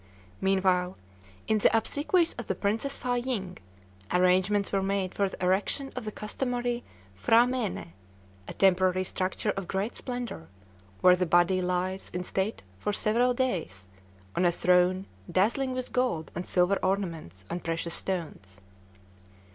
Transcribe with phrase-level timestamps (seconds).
[0.41, 0.97] Meanwhile,
[1.47, 3.59] in the obsequies of the Princess Fâ ying,
[4.11, 6.83] arrangements were made for the erection of the customary
[7.23, 7.89] P'hra mène,
[8.47, 10.47] a temporary structure of great splendor,
[11.01, 13.89] where the body lies in state for several days,
[14.35, 18.59] on a throne dazzling with gold and silver ornaments and precious stones.